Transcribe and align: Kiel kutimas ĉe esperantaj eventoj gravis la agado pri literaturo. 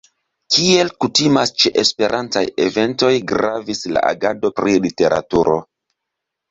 Kiel 0.53 0.87
kutimas 1.03 1.53
ĉe 1.63 1.73
esperantaj 1.83 2.43
eventoj 2.67 3.13
gravis 3.33 3.87
la 3.95 4.05
agado 4.13 4.55
pri 4.61 4.77
literaturo. 4.89 5.65